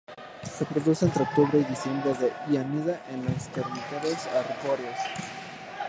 Se 0.41 0.65
reproduce 0.65 1.05
entre 1.05 1.21
octubre 1.21 1.59
y 1.59 1.63
diciembre 1.63 2.33
y 2.49 2.57
anida 2.57 3.05
en 3.11 3.23
los 3.23 3.47
termiteros 3.49 4.25
arbóreos. 4.35 4.97